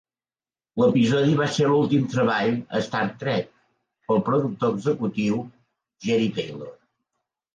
L'episodi 0.81 1.33
va 1.41 1.47
ser 1.57 1.65
l'últim 1.73 2.05
treball 2.13 2.55
a 2.79 2.79
"Star 2.87 3.03
Trek" 3.23 3.51
pel 4.11 4.23
productor 4.31 4.73
executiu 4.77 5.39
Jeri 6.09 6.33
Taylor. 6.39 6.73